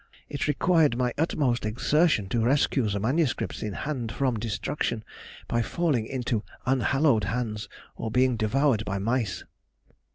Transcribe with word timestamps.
It 0.29 0.47
required 0.47 0.97
my 0.97 1.13
utmost 1.15 1.63
exertion 1.63 2.27
to 2.29 2.43
rescue 2.43 2.89
the 2.89 2.99
manuscripts 2.99 3.61
in 3.61 3.73
hand 3.73 4.11
from 4.11 4.39
destruction 4.39 5.03
by 5.47 5.61
falling 5.61 6.07
into 6.07 6.41
unhallowed 6.65 7.25
hands 7.25 7.69
or 7.95 8.09
being 8.09 8.35
devoured 8.35 8.83
by 8.83 8.97
mice. 8.97 9.43